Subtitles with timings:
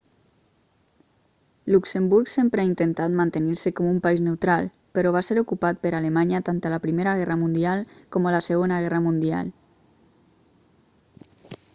[1.71, 4.65] luxemburg sempre ha intentat mantenir-se com un país neutral
[4.97, 8.43] però va ser ocupat per alemanya tant a la primera guerra mundial com a la
[8.49, 9.53] segona guerra mundial